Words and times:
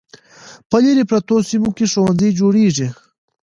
په 0.69 0.77
لیرې 0.83 1.03
پرتو 1.09 1.35
سیمو 1.49 1.69
کې 1.77 1.85
ښوونځي 1.91 2.29
جوړیږي. 2.39 2.87